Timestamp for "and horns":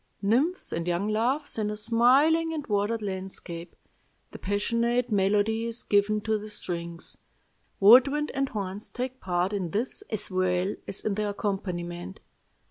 8.33-8.89